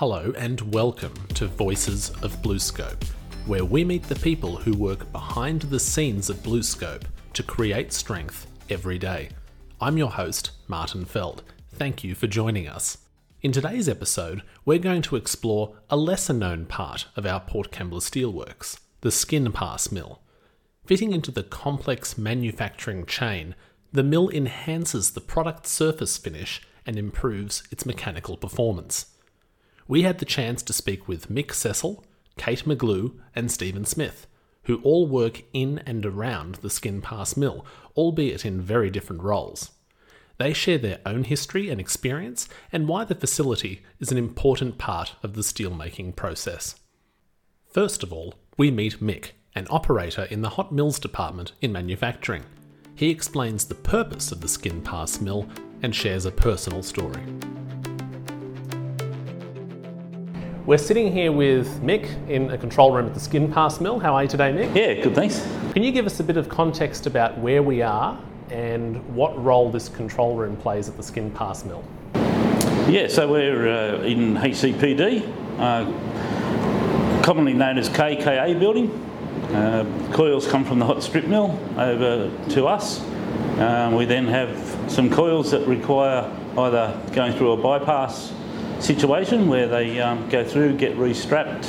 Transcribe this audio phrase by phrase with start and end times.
[0.00, 3.02] Hello and welcome to Voices of BlueScope,
[3.46, 8.46] where we meet the people who work behind the scenes of BlueScope to create strength
[8.68, 9.30] every day.
[9.80, 11.42] I'm your host, Martin Feld.
[11.72, 12.98] Thank you for joining us.
[13.40, 18.02] In today's episode, we're going to explore a lesser known part of our Port Kembla
[18.02, 20.20] Steelworks, the skin pass mill.
[20.84, 23.54] Fitting into the complex manufacturing chain,
[23.92, 29.06] the mill enhances the product surface finish and improves its mechanical performance.
[29.88, 32.04] We had the chance to speak with Mick Cecil,
[32.36, 34.26] Kate McGlew, and Steven Smith,
[34.64, 37.64] who all work in and around the Skin Pass mill,
[37.96, 39.70] albeit in very different roles.
[40.38, 45.14] They share their own history and experience and why the facility is an important part
[45.22, 46.74] of the steelmaking process.
[47.70, 52.42] First of all, we meet Mick, an operator in the hot mills department in manufacturing.
[52.94, 55.48] He explains the purpose of the Skin Pass mill
[55.82, 57.22] and shares a personal story.
[60.66, 64.00] We're sitting here with Mick in a control room at the Skin Pass mill.
[64.00, 64.74] How are you today, Mick?
[64.74, 65.46] Yeah, good, thanks.
[65.72, 69.70] Can you give us a bit of context about where we are and what role
[69.70, 71.84] this control room plays at the Skin Pass mill?
[72.88, 75.22] Yeah, so we're uh, in HCPD,
[75.60, 78.90] uh, commonly known as KKA building.
[79.54, 83.02] Uh, coils come from the hot strip mill over to us.
[83.60, 86.28] Um, we then have some coils that require
[86.58, 88.32] either going through a bypass
[88.80, 91.64] situation where they um, go through, get restrapped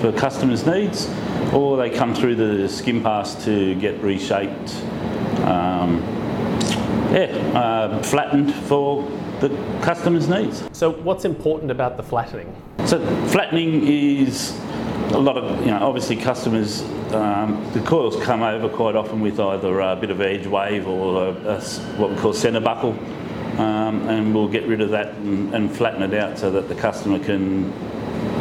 [0.00, 1.08] for customers' needs,
[1.52, 4.74] or they come through the skin pass to get reshaped,
[5.44, 6.00] um,
[7.12, 9.02] yeah, uh, flattened for
[9.40, 9.48] the
[9.82, 10.68] customer's needs.
[10.72, 12.54] So, what's important about the flattening?
[12.86, 14.58] So, flattening is
[15.12, 19.40] a lot of, you know, obviously customers, um, the coils come over quite often with
[19.40, 21.60] either a bit of edge wave or a, a,
[21.96, 22.96] what we call centre buckle
[23.58, 26.74] um, and we'll get rid of that and, and, flatten it out so that the
[26.74, 27.72] customer can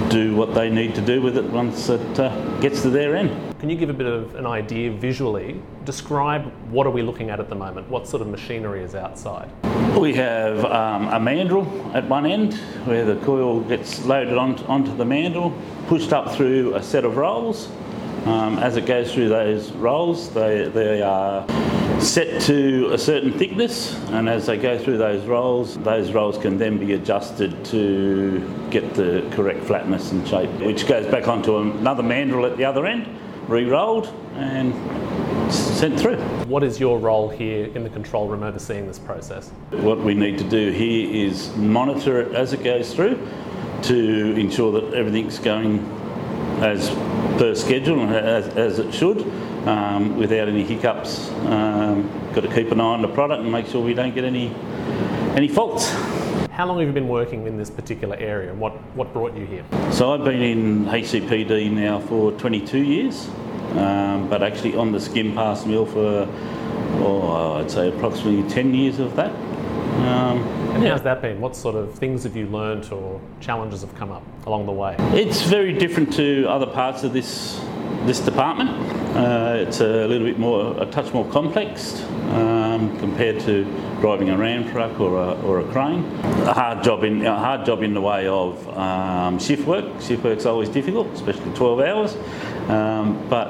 [0.09, 3.59] do what they need to do with it once it uh, gets to their end.
[3.59, 5.61] Can you give a bit of an idea visually?
[5.83, 7.89] Describe what are we looking at at the moment?
[7.89, 9.49] What sort of machinery is outside?
[9.97, 12.53] We have um, a mandrel at one end
[12.85, 15.51] where the coil gets loaded on, onto the mandrel,
[15.87, 17.69] pushed up through a set of rolls.
[18.25, 21.47] Um, as it goes through those rolls, they, they are
[21.99, 26.57] set to a certain thickness, and as they go through those rolls, those rolls can
[26.57, 32.03] then be adjusted to get the correct flatness and shape, which goes back onto another
[32.03, 33.07] mandrel at the other end,
[33.47, 34.73] re-rolled and
[35.51, 36.17] sent through.
[36.45, 39.49] What is your role here in the control room overseeing this process?
[39.71, 43.27] What we need to do here is monitor it as it goes through
[43.83, 45.79] to ensure that everything's going
[46.59, 46.89] as
[47.37, 49.19] per schedule and as, as it should
[49.65, 51.29] um, without any hiccups.
[51.45, 54.23] Um, got to keep an eye on the product and make sure we don't get
[54.23, 54.53] any
[55.35, 55.89] any faults.
[56.57, 59.45] How long have you been working in this particular area and what, what brought you
[59.45, 59.63] here?
[59.91, 63.29] So I've been in HCPD now for 22 years,
[63.75, 66.27] um, but actually on the skin pass mill for,
[67.03, 69.29] oh, I'd say approximately 10 years of that.
[69.29, 70.39] Um,
[70.73, 71.39] and how's that been?
[71.39, 74.95] What sort of things have you learnt or challenges have come up along the way?
[75.13, 77.59] It's very different to other parts of this
[78.05, 78.69] this department.
[79.15, 83.63] Uh, it's a little bit more, a touch more complex um, compared to
[83.99, 86.05] driving a ram truck or a, or a crane.
[86.45, 90.01] A hard job in a hard job in the way of um, shift work.
[90.01, 92.17] Shift work's always difficult, especially 12 hours.
[92.69, 93.49] Um, but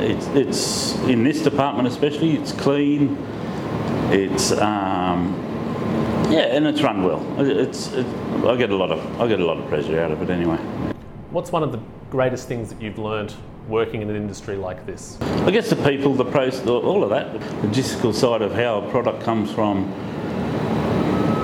[0.00, 2.36] it's, it's in this department especially.
[2.36, 3.16] It's clean.
[4.10, 5.34] It's um,
[6.30, 7.24] yeah, and it's run well.
[7.40, 8.06] It's it,
[8.44, 10.56] I get a lot of I get a lot of pleasure out of it anyway.
[11.30, 11.80] What's one of the
[12.10, 13.34] greatest things that you've learned
[13.68, 15.20] working in an industry like this?
[15.20, 18.90] I guess the people, the process, all of that, the logistical side of how a
[18.90, 19.84] product comes from,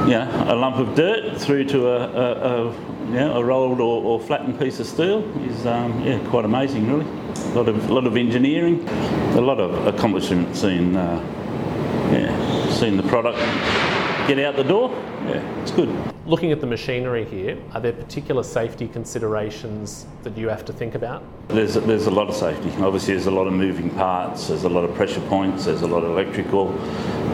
[0.09, 3.81] you know, a lump of dirt through to a, a, a you know, a rolled
[3.81, 7.07] or, or, flattened piece of steel is um, yeah, quite amazing, really.
[7.07, 11.21] A lot of, lot of engineering, a lot of accomplishment seeing, uh,
[12.11, 13.39] yeah, seeing the product
[14.27, 14.91] get out the door.
[15.27, 16.14] Yeah, it's good.
[16.27, 20.95] Looking at the machinery here, are there particular safety considerations that you have to think
[20.95, 21.23] about?
[21.49, 22.71] There's, there's a lot of safety.
[22.83, 25.87] Obviously, there's a lot of moving parts, there's a lot of pressure points, there's a
[25.87, 26.69] lot of electrical.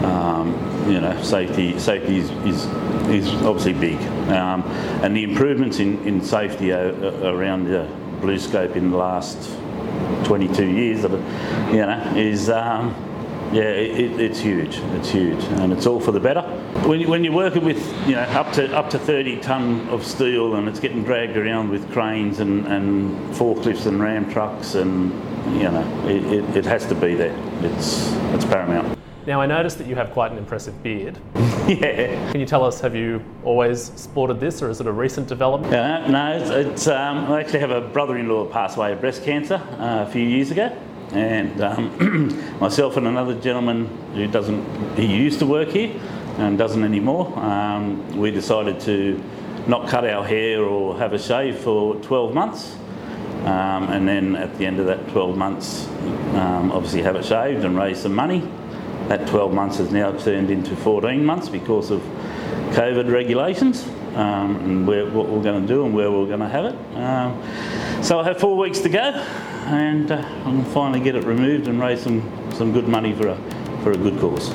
[0.04, 0.54] Um,
[0.90, 2.64] you know, safety safety is, is,
[3.08, 4.00] is obviously big.
[4.28, 4.62] Um,
[5.04, 7.88] and the improvements in, in safety around the
[8.20, 9.56] BlueScope in the last
[10.24, 12.50] 22 years, you know, is.
[12.50, 13.06] Um,
[13.52, 14.78] yeah, it, it's huge.
[14.94, 16.42] It's huge, and it's all for the better.
[16.86, 20.06] When, you, when you're working with you know up to up to 30 ton of
[20.06, 25.10] steel, and it's getting dragged around with cranes and, and forklifts and ram trucks, and
[25.56, 27.36] you know it, it, it has to be there.
[27.62, 28.98] It's it's paramount.
[29.26, 31.18] Now, I noticed that you have quite an impressive beard.
[31.68, 32.32] yeah.
[32.32, 35.74] Can you tell us, have you always sported this or is it a recent development?
[35.74, 39.22] Uh, no, it's, it's um, I actually have a brother-in-law who passed away of breast
[39.22, 40.74] cancer uh, a few years ago,
[41.12, 45.98] and um, myself and another gentleman who doesn't, he used to work here
[46.38, 47.36] and doesn't anymore.
[47.38, 49.22] Um, we decided to
[49.66, 52.76] not cut our hair or have a shave for 12 months.
[53.40, 55.86] Um, and then at the end of that 12 months,
[56.34, 58.46] um, obviously have it shaved and raise some money.
[59.08, 62.00] That 12 months has now turned into 14 months because of
[62.72, 66.48] COVID regulations um, and where, what we're going to do and where we're going to
[66.48, 66.96] have it.
[66.96, 69.26] Um, so I have four weeks to go
[69.70, 72.22] and uh, going to finally get it removed and raise some,
[72.52, 73.36] some good money for a,
[73.82, 74.52] for a good cause.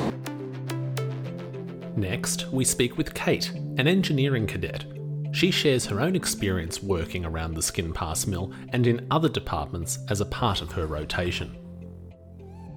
[1.96, 4.84] Next, we speak with Kate, an engineering cadet.
[5.32, 9.98] She shares her own experience working around the Skin Pass mill and in other departments
[10.08, 11.56] as a part of her rotation.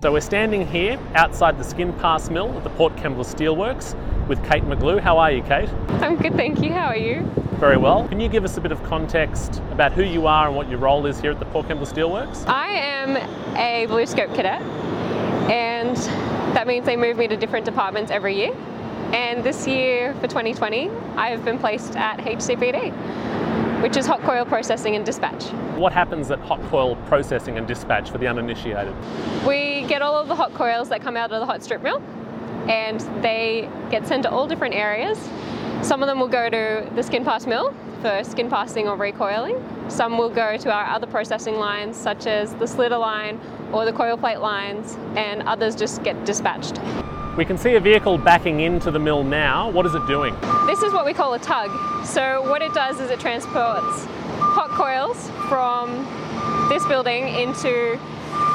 [0.02, 3.98] So we're standing here outside the Skin Pass mill at the Port Kembla Steelworks
[4.30, 5.02] with Kate McGlew.
[5.02, 5.68] How are you, Kate?
[6.02, 6.72] I'm good, thank you.
[6.72, 7.30] How are you?
[7.60, 8.08] Very well.
[8.08, 10.80] Can you give us a bit of context about who you are and what your
[10.80, 12.48] role is here at the Port Kembla Steelworks?
[12.48, 13.18] I am
[13.58, 14.62] a BlueScope cadet,
[15.52, 15.98] and
[16.56, 18.56] that means they move me to different departments every year.
[19.12, 22.94] And this year, for 2020, I have been placed at HCPD,
[23.82, 25.44] which is hot coil processing and dispatch.
[25.78, 28.94] What happens at hot coil processing and dispatch for the uninitiated?
[29.48, 32.02] We get all of the hot coils that come out of the hot strip mill,
[32.68, 35.18] and they get sent to all different areas.
[35.82, 39.64] Some of them will go to the skin pass mill for skin passing or recoiling.
[39.88, 43.40] Some will go to our other processing lines, such as the slitter line
[43.72, 46.80] or the coil plate lines, and others just get dispatched.
[47.40, 49.70] We can see a vehicle backing into the mill now.
[49.70, 50.36] What is it doing?
[50.66, 51.72] This is what we call a tug.
[52.06, 54.06] So what it does is it transports
[54.42, 56.06] hot coils from
[56.68, 57.98] this building into,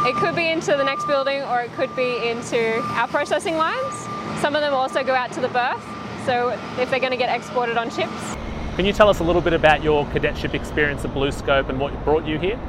[0.06, 3.94] it could be into the next building or it could be into our processing lines.
[4.42, 5.82] Some of them also go out to the berth.
[6.26, 8.36] So if they're going to get exported on ships.
[8.76, 12.04] Can you tell us a little bit about your cadetship experience at BlueScope and what
[12.04, 12.60] brought you here?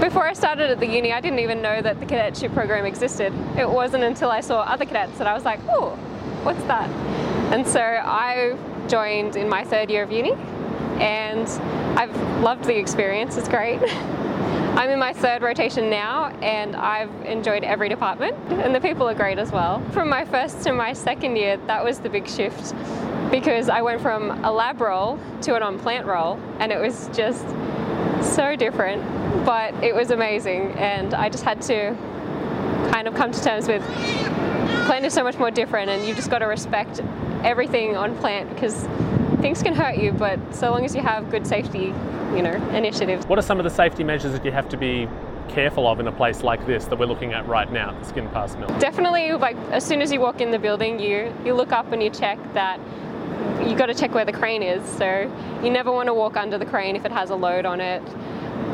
[0.00, 3.34] Before I started at the uni, I didn't even know that the cadetship program existed.
[3.58, 5.90] It wasn't until I saw other cadets that I was like, oh,
[6.42, 6.88] what's that?
[7.52, 8.56] And so I
[8.88, 10.32] joined in my third year of uni
[11.00, 11.46] and
[11.98, 13.82] I've loved the experience, it's great.
[14.80, 19.14] I'm in my third rotation now and I've enjoyed every department and the people are
[19.14, 19.82] great as well.
[19.90, 22.74] From my first to my second year, that was the big shift
[23.30, 27.10] because I went from a lab role to an on plant role and it was
[27.12, 27.44] just
[28.22, 29.02] so different,
[29.44, 31.96] but it was amazing and I just had to
[32.90, 33.82] kind of come to terms with
[34.86, 37.00] plant is so much more different and you've just got to respect
[37.44, 38.86] everything on plant because
[39.40, 41.94] things can hurt you, but so long as you have good safety,
[42.34, 43.26] you know, initiatives.
[43.26, 45.08] What are some of the safety measures that you have to be
[45.48, 48.28] careful of in a place like this that we're looking at right now, the Skin
[48.28, 48.68] Pass Mill?
[48.78, 52.02] Definitely, like as soon as you walk in the building, you you look up and
[52.02, 52.78] you check that
[53.70, 54.86] you got to check where the crane is.
[54.98, 55.32] So
[55.62, 58.02] you never want to walk under the crane if it has a load on it.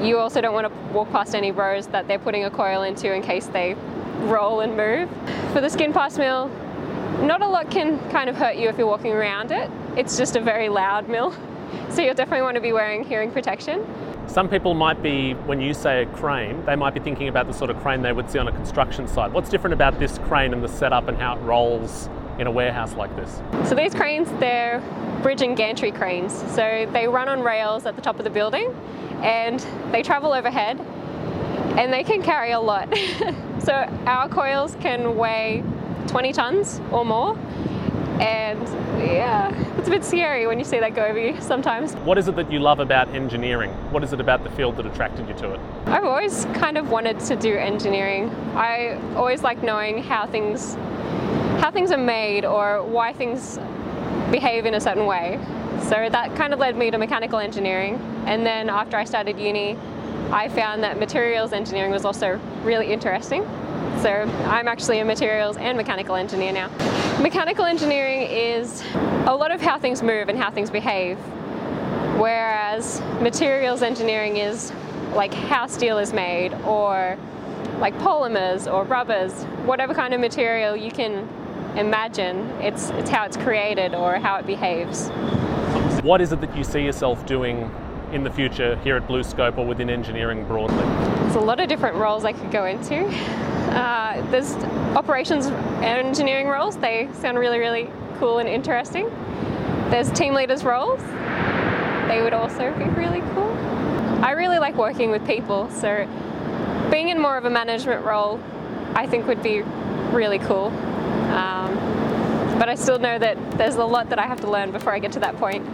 [0.03, 3.13] You also don't want to walk past any rows that they're putting a coil into
[3.13, 3.75] in case they
[4.21, 5.11] roll and move.
[5.53, 6.49] For the skin pass mill,
[7.21, 9.71] not a lot can kind of hurt you if you're walking around it.
[9.97, 11.35] It's just a very loud mill.
[11.91, 13.85] So you'll definitely want to be wearing hearing protection.
[14.29, 17.53] Some people might be, when you say a crane, they might be thinking about the
[17.53, 19.33] sort of crane they would see on a construction site.
[19.33, 22.95] What's different about this crane and the setup and how it rolls in a warehouse
[22.95, 23.41] like this?
[23.69, 24.81] So these cranes, they're
[25.23, 26.33] bridge and gantry cranes.
[26.55, 28.73] So they run on rails at the top of the building
[29.23, 29.59] and
[29.91, 30.79] they travel overhead
[31.77, 32.89] and they can carry a lot.
[33.59, 33.73] so
[34.07, 35.65] our coils can weigh
[36.07, 37.37] 20 tons or more
[38.21, 38.63] and
[38.99, 41.93] yeah, it's a bit scary when you see that go over you sometimes.
[41.97, 43.71] What is it that you love about engineering?
[43.91, 45.61] What is it about the field that attracted you to it?
[45.87, 48.31] I've always kind of wanted to do engineering.
[48.55, 50.77] I always like knowing how things
[51.61, 53.59] how things are made or why things
[54.31, 55.39] behave in a certain way.
[55.83, 58.01] So that kind of led me to mechanical engineering.
[58.27, 59.77] And then after I started uni,
[60.31, 63.43] I found that materials engineering was also really interesting.
[64.03, 64.11] So
[64.47, 66.69] I'm actually a materials and mechanical engineer now.
[67.21, 68.83] Mechanical engineering is
[69.27, 71.17] a lot of how things move and how things behave,
[72.19, 74.73] whereas materials engineering is
[75.15, 77.17] like how steel is made or
[77.79, 81.29] like polymers or rubbers, whatever kind of material you can
[81.77, 85.09] imagine, it's, it's how it's created or how it behaves.
[86.03, 87.71] What is it that you see yourself doing
[88.13, 90.77] in the future here at BlueScope or within engineering broadly?
[90.77, 93.07] There's a lot of different roles I could go into.
[93.77, 94.55] Uh, there's
[94.97, 99.09] operations and engineering roles, they sound really, really cool and interesting.
[99.91, 101.01] There's team leaders roles,
[102.09, 103.53] they would also be really cool.
[104.25, 106.09] I really like working with people, so
[106.91, 108.41] being in more of a management role
[108.97, 109.61] I think would be
[110.11, 110.71] really cool.
[111.37, 111.75] Um,
[112.59, 114.99] but I still know that there's a lot that I have to learn before I
[114.99, 115.67] get to that point.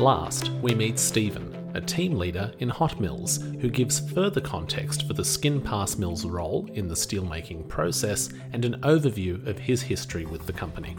[0.00, 5.12] Last, we meet Steven, a team leader in Hot Mills, who gives further context for
[5.12, 10.24] the Skin Pass Mill's role in the steelmaking process and an overview of his history
[10.24, 10.96] with the company.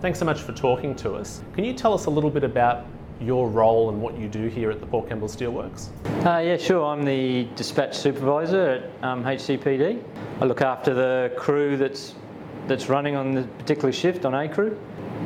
[0.00, 1.44] Thanks so much for talking to us.
[1.52, 2.86] Can you tell us a little bit about
[3.20, 5.88] your role and what you do here at the Port Kembla Steelworks?
[6.24, 6.84] Uh, yeah, sure.
[6.84, 10.02] I'm the dispatch supervisor at um, HCPD.
[10.40, 12.14] I look after the crew that's
[12.66, 14.78] that's running on the particular shift on A crew.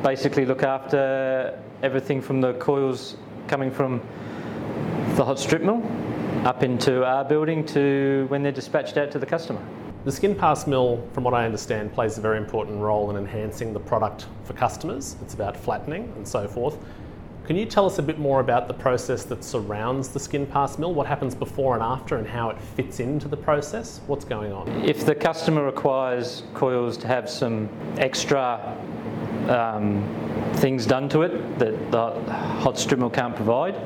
[0.03, 3.17] Basically, look after everything from the coils
[3.49, 4.01] coming from
[5.17, 5.83] the hot strip mill
[6.45, 9.65] up into our building to when they're dispatched out to the customer.
[10.05, 13.73] The Skin Pass Mill, from what I understand, plays a very important role in enhancing
[13.73, 15.17] the product for customers.
[15.23, 16.77] It's about flattening and so forth.
[17.47, 20.79] Can you tell us a bit more about the process that surrounds the Skin Pass
[20.79, 20.95] Mill?
[20.95, 24.01] What happens before and after and how it fits into the process?
[24.07, 24.67] What's going on?
[24.83, 28.79] If the customer requires coils to have some extra
[29.51, 30.03] um,
[30.55, 33.77] things done to it that the hot strip mill can't provide,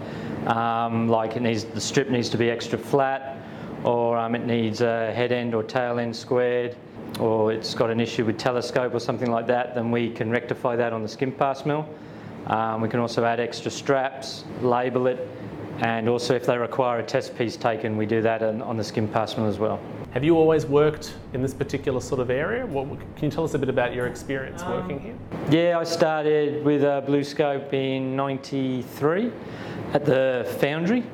[0.47, 3.39] um, like it needs the strip needs to be extra flat,
[3.83, 6.77] or um, it needs a head end or tail end squared,
[7.19, 10.77] or it's got an issue with telescope or something like that, then we can rectify
[10.77, 11.89] that on the skin pass mill.
[12.47, 15.29] Um, we can also add extra straps, label it,
[15.81, 18.85] and also if they require a test piece taken, we do that on, on the
[18.85, 19.81] skin pass mill as well.
[20.13, 22.65] Have you always worked in this particular sort of area?
[22.65, 25.15] What, can you tell us a bit about your experience Um, working here?
[25.51, 29.31] Yeah, I started with a BlueScope in '93
[29.93, 31.05] at the foundry,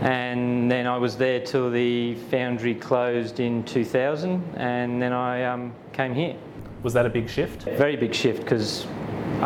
[0.00, 5.72] and then I was there till the foundry closed in 2000, and then I um,
[5.92, 6.34] came here.
[6.82, 7.62] Was that a big shift?
[7.62, 8.86] Very big shift because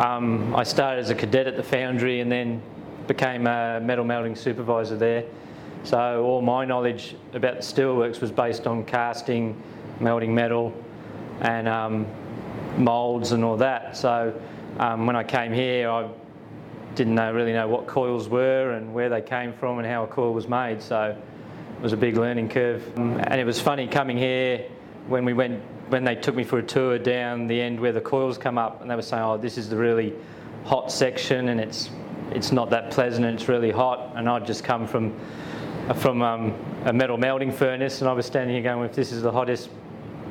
[0.01, 2.61] um, I started as a cadet at the foundry and then
[3.07, 5.25] became a metal melting supervisor there.
[5.83, 9.61] So all my knowledge about the steelworks was based on casting,
[9.99, 10.73] melting metal,
[11.41, 12.07] and um,
[12.77, 13.95] moulds and all that.
[13.95, 14.39] So
[14.79, 16.09] um, when I came here, I
[16.95, 20.07] didn't know, really know what coils were and where they came from and how a
[20.07, 20.81] coil was made.
[20.81, 21.15] So
[21.77, 22.83] it was a big learning curve.
[22.97, 24.65] Um, and it was funny coming here
[25.07, 27.99] when we went when they took me for a tour down the end where the
[27.99, 30.13] coils come up and they were saying, "Oh, this is the really
[30.63, 31.89] hot section and it's
[32.31, 35.13] it's not that pleasant and it's really hot." And I'd just come from
[35.95, 36.53] from um,
[36.85, 39.69] a metal melting furnace and I was standing here going, "If this is the hottest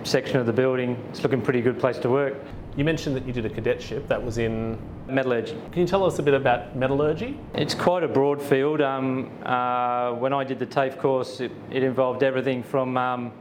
[0.05, 2.35] section of the building, it's looking pretty good place to work."
[2.77, 4.09] You mentioned that you did a cadetship.
[4.09, 4.79] That was in.
[5.11, 5.61] Metallurgy.
[5.73, 7.37] Can you tell us a bit about metallurgy?
[7.55, 8.81] It's quite a broad field.
[8.81, 13.33] Um, uh, when I did the TAFE course, it, it involved everything from um,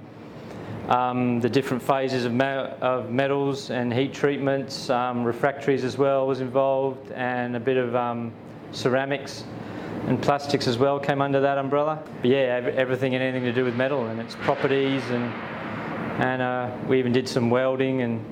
[0.89, 6.41] um, the different phases of, of metals and heat treatments, um, refractories as well was
[6.41, 8.33] involved, and a bit of um,
[8.71, 9.43] ceramics
[10.07, 12.01] and plastics as well came under that umbrella.
[12.21, 15.31] But yeah, ev- everything and anything to do with metal and its properties, and
[16.19, 18.25] and uh, we even did some welding, and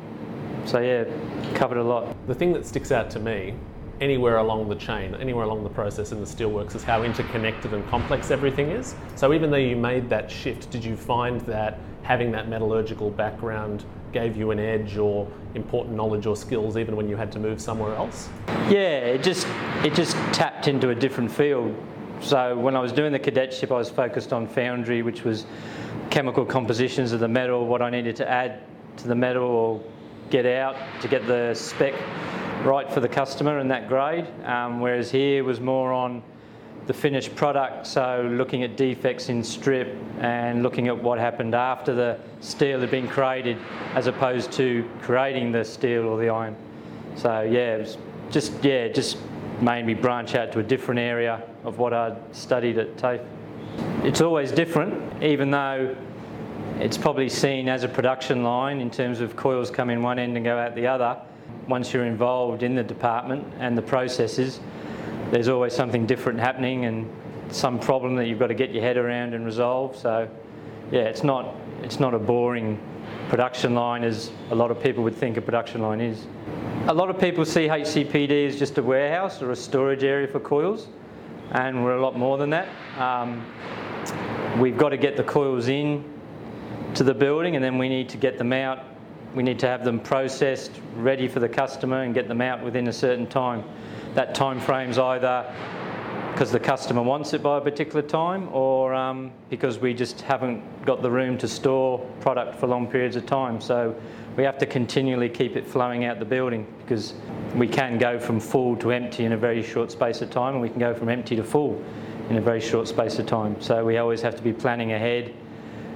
[0.65, 1.05] so yeah,
[1.53, 2.15] covered a lot.
[2.25, 3.53] The thing that sticks out to me,
[4.01, 7.87] anywhere along the chain, anywhere along the process in the steelworks, is how interconnected and
[7.87, 8.95] complex everything is.
[9.15, 13.83] So even though you made that shift, did you find that having that metallurgical background
[14.13, 17.59] gave you an edge or important knowledge or skills even when you had to move
[17.59, 18.29] somewhere else?
[18.69, 19.45] Yeah, it just
[19.83, 21.75] it just tapped into a different field.
[22.21, 25.45] So when I was doing the cadetship, I was focused on foundry, which was
[26.09, 28.61] chemical compositions of the metal, what I needed to add
[28.97, 29.83] to the metal or
[30.29, 31.93] get out to get the spec
[32.63, 34.25] right for the customer and that grade.
[34.45, 36.23] Um, whereas here was more on
[36.87, 41.93] the finished product, so looking at defects in strip and looking at what happened after
[41.93, 43.57] the steel had been created,
[43.93, 46.55] as opposed to creating the steel or the iron.
[47.15, 47.97] So yeah, it was
[48.31, 49.17] just yeah, just
[49.61, 53.21] made me branch out to a different area of what I'd studied at TAFE.
[54.03, 55.95] It's always different, even though
[56.79, 60.37] it's probably seen as a production line in terms of coils come in one end
[60.37, 61.19] and go out the other.
[61.67, 64.59] Once you're involved in the department and the processes,
[65.31, 67.09] there's always something different happening and
[67.49, 69.95] some problem that you've got to get your head around and resolve.
[69.95, 70.29] So,
[70.91, 72.79] yeah, it's not it's not a boring
[73.29, 76.25] production line as a lot of people would think a production line is.
[76.87, 80.39] A lot of people see HCPD as just a warehouse or a storage area for
[80.39, 80.87] coils,
[81.51, 82.69] and we're a lot more than that.
[82.97, 83.45] Um,
[84.59, 86.03] we've got to get the coils in
[86.95, 88.83] to the building and then we need to get them out.
[89.35, 92.87] We need to have them processed, ready for the customer, and get them out within
[92.87, 93.63] a certain time.
[94.17, 95.45] That time frame's either
[96.31, 100.63] because the customer wants it by a particular time or um, because we just haven't
[100.87, 103.61] got the room to store product for long periods of time.
[103.61, 103.95] So
[104.35, 107.13] we have to continually keep it flowing out the building because
[107.55, 110.63] we can go from full to empty in a very short space of time and
[110.63, 111.79] we can go from empty to full
[112.31, 113.61] in a very short space of time.
[113.61, 115.31] So we always have to be planning ahead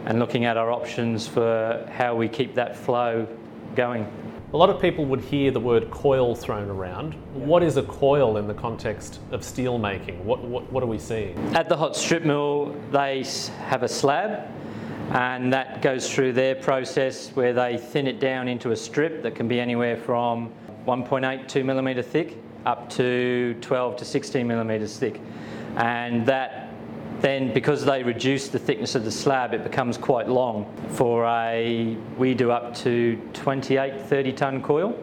[0.05, 3.27] and looking at our options for how we keep that flow
[3.75, 4.05] going.
[4.53, 7.13] A lot of people would hear the word coil thrown around.
[7.33, 10.25] What is a coil in the context of steel making?
[10.25, 11.37] What, what, what are we seeing?
[11.55, 13.23] At the hot strip mill, they
[13.59, 14.49] have a slab,
[15.11, 19.35] and that goes through their process where they thin it down into a strip that
[19.35, 20.51] can be anywhere from
[20.85, 25.21] 1.8, 2 millimetre thick up to 12 to 16 millimetres thick.
[25.77, 26.70] And that
[27.21, 30.73] then, because they reduce the thickness of the slab, it becomes quite long.
[30.89, 34.97] For a, we do up to 28, 30 tonne coil,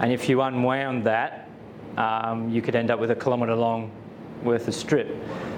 [0.00, 1.48] and if you unwound that,
[1.96, 3.90] um, you could end up with a kilometre long
[4.42, 5.14] worth of strip.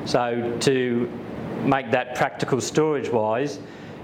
[0.06, 1.10] So to
[1.64, 3.58] make that practical storage wise,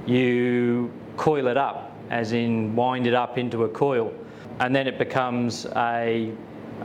[0.06, 4.12] you coil it up, as in wind it up into a coil,
[4.60, 6.32] and then it becomes a,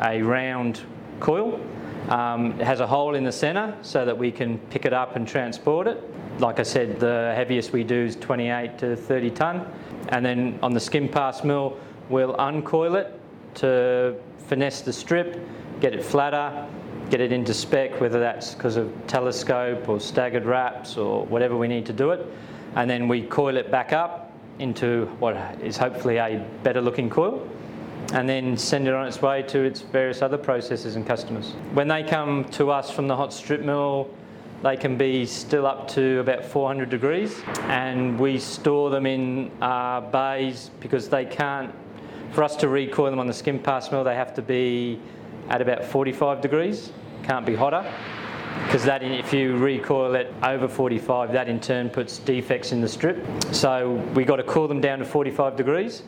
[0.01, 0.81] a round
[1.19, 1.59] coil.
[2.09, 5.15] Um, it has a hole in the centre so that we can pick it up
[5.15, 6.03] and transport it.
[6.39, 9.71] Like I said, the heaviest we do is 28 to 30 tonne.
[10.09, 11.77] And then on the skin pass mill,
[12.09, 13.19] we'll uncoil it
[13.55, 14.15] to
[14.47, 15.39] finesse the strip,
[15.79, 16.67] get it flatter,
[17.09, 21.67] get it into spec, whether that's because of telescope or staggered wraps or whatever we
[21.67, 22.25] need to do it.
[22.75, 27.47] And then we coil it back up into what is hopefully a better looking coil
[28.11, 31.51] and then send it on its way to its various other processors and customers.
[31.73, 34.09] When they come to us from the hot strip mill,
[34.63, 40.01] they can be still up to about 400 degrees, and we store them in uh,
[40.01, 41.73] bays because they can't.
[42.33, 44.99] For us to recoil them on the skin pass mill, they have to be
[45.49, 46.91] at about 45 degrees.
[47.23, 47.91] Can't be hotter
[48.65, 52.87] because that if you recoil it over 45 that in turn puts defects in the
[52.87, 56.03] strip so we've got to cool them down to 45 degrees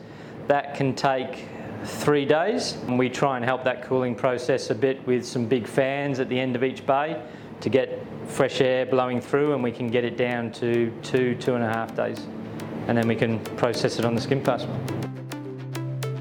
[0.46, 1.48] that can take
[1.84, 5.66] three days and we try and help that cooling process a bit with some big
[5.66, 7.22] fans at the end of each bay
[7.60, 11.54] to get fresh air blowing through and we can get it down to two two
[11.54, 12.26] and a half days
[12.88, 14.66] and then we can process it on the skin pass.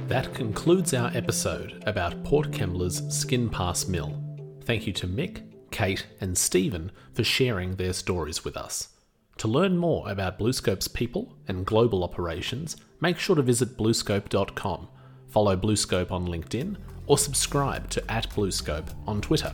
[0.07, 4.21] That concludes our episode about Port Kembla's Skin Pass Mill.
[4.61, 8.89] Thank you to Mick, Kate, and Steven for sharing their stories with us.
[9.37, 14.87] To learn more about BlueScope's people and global operations, make sure to visit bluescope.com,
[15.33, 19.53] follow BlueScope on LinkedIn, or subscribe to at BlueScope on Twitter.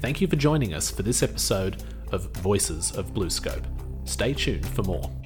[0.00, 3.64] Thank you for joining us for this episode of Voices of BlueScope.
[4.08, 5.19] Stay tuned for more.